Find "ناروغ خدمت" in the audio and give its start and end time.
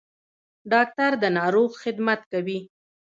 1.37-2.21